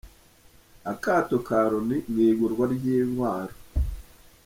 Akato 0.91 1.37
ka 1.47 1.59
Loni 1.71 1.97
mu 2.11 2.19
igurwa 2.29 2.63
ry’intwaro. 2.73 3.53